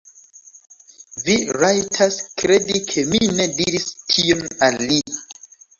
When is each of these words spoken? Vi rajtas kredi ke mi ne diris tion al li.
Vi 1.27 1.35
rajtas 1.65 2.19
kredi 2.43 2.83
ke 2.89 3.07
mi 3.13 3.25
ne 3.39 3.49
diris 3.61 3.89
tion 4.17 4.47
al 4.71 4.85
li. 4.93 5.01